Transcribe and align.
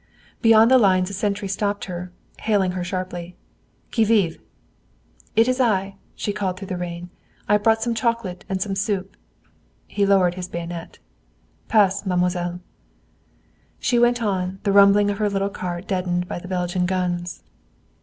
Beyond 0.41 0.71
the 0.71 0.79
lines 0.79 1.11
a 1.11 1.13
sentry 1.13 1.47
stopped 1.47 1.85
her, 1.85 2.11
hailing 2.39 2.71
her 2.71 2.83
sharply. 2.83 3.35
"Qui 3.93 4.03
vive?" 4.03 4.39
"It 5.35 5.47
is 5.47 5.59
I," 5.61 5.97
she 6.15 6.33
called 6.33 6.57
through 6.57 6.69
the 6.69 6.75
rain. 6.77 7.11
"I 7.47 7.53
have 7.53 7.61
brought 7.63 7.83
some 7.83 7.93
chocolate 7.93 8.43
and 8.49 8.59
some 8.63 8.73
soup." 8.75 9.15
He 9.85 10.03
lowered 10.07 10.33
his 10.33 10.47
bayonet. 10.47 10.97
"Pass, 11.67 12.03
mademoiselle." 12.03 12.61
She 13.79 13.99
went 13.99 14.23
on, 14.23 14.57
the 14.63 14.71
rumbling 14.71 15.11
of 15.11 15.19
her 15.19 15.29
little 15.29 15.49
cart 15.49 15.85
deadened 15.87 16.27
by 16.27 16.39
the 16.39 16.47
Belgian 16.47 16.87
guns. 16.87 17.43